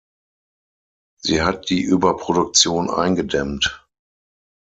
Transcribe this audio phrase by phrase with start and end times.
[1.19, 3.85] Sie hat die Überproduktion eingedämmt.